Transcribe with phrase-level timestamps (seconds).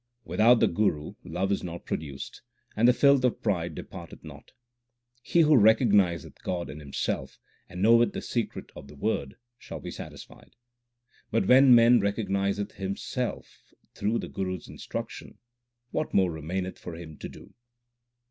[0.25, 2.41] Without the Guru love is not produced,
[2.75, 4.49] and the filth of pride departeth not.
[5.21, 7.37] He who recognizeth God in himself,
[7.69, 10.55] and knoweth the secret of the Word, shall be satisfied:
[11.29, 13.61] But when man recognizeth himself
[13.93, 15.37] through the Guru s instruction,
[15.91, 17.53] what more remaineth for him to do